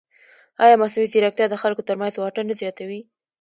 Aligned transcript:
ایا 0.63 0.75
مصنوعي 0.81 1.07
ځیرکتیا 1.13 1.45
د 1.49 1.55
خلکو 1.63 1.85
ترمنځ 1.87 2.13
واټن 2.17 2.45
نه 2.49 2.55
زیاتوي؟ 2.61 3.01